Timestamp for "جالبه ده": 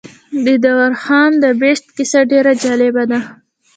2.63-3.19